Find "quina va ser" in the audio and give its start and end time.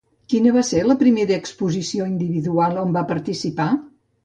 0.33-0.79